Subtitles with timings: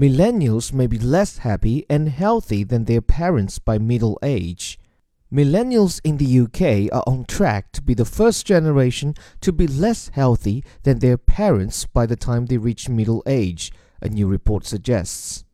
[0.00, 4.78] millennials may be less happy and healthy than their parents by middle age.
[5.30, 10.08] Millennials in the UK are on track to be the first generation to be less
[10.08, 15.44] healthy than their parents by the time they reach middle age, a new report suggests.